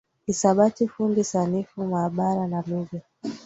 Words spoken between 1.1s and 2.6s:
sanifu maabara